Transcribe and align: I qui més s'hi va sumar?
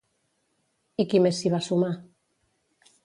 I 1.03 1.05
qui 1.11 1.21
més 1.25 1.41
s'hi 1.41 1.53
va 1.57 1.63
sumar? 1.67 1.93